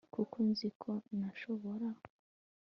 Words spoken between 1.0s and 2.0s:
nashobora!!